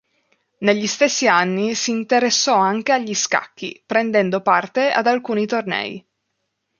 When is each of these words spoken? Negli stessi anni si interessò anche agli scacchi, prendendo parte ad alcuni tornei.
Negli 0.61 0.87
stessi 0.87 1.27
anni 1.27 1.75
si 1.75 1.91
interessò 1.91 2.55
anche 2.55 2.91
agli 2.91 3.13
scacchi, 3.13 3.83
prendendo 3.85 4.41
parte 4.41 4.89
ad 4.91 5.05
alcuni 5.05 5.45
tornei. 5.45 6.03